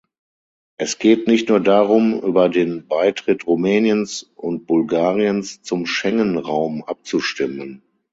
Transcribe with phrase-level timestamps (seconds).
[0.79, 7.83] Es geht nicht nur darum, über den Beitritt Rumäniens und Bulgariens zum Schengen-Raum abzustimmen.